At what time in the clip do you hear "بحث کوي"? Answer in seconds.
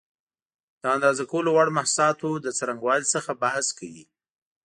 3.43-4.05